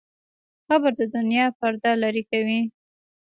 [0.67, 2.59] قبر د دنیا پرده لرې کوي.